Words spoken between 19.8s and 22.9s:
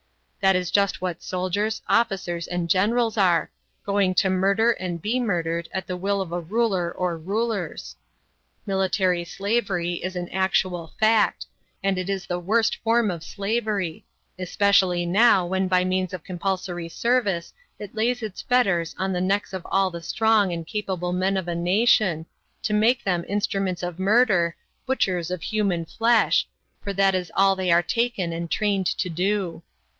the strong and capable men of a nation, to